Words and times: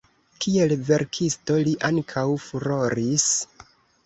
Kiel 0.45 0.71
verkisto 0.87 1.57
li 1.67 1.75
ankaŭ 1.91 2.25
furoris. 2.47 3.29